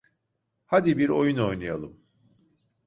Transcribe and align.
Hadi 0.65 0.97
bir 0.97 1.09
oyun 1.09 1.37
oynayalım. 1.37 1.99